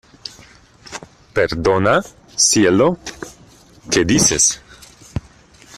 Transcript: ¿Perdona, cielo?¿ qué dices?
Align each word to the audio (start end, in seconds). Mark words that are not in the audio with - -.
¿Perdona, 1.35 2.01
cielo?¿ 2.35 2.97
qué 3.91 4.03
dices? 4.03 4.59